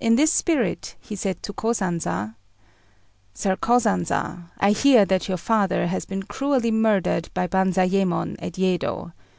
[0.00, 2.36] In this spirit he said to Kosanza
[3.34, 9.12] "Sir Kosanza, I hear that your father has been cruelly murdered by Banzayémon at Yedo.